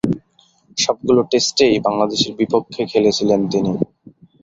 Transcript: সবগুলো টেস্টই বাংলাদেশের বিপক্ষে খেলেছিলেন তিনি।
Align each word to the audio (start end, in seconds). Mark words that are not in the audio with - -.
সবগুলো 0.77 1.21
টেস্টই 1.31 1.75
বাংলাদেশের 1.85 2.33
বিপক্ষে 2.39 2.81
খেলেছিলেন 2.91 3.39
তিনি। 3.51 3.71